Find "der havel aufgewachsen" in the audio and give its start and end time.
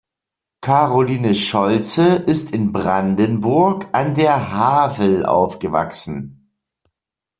4.15-6.55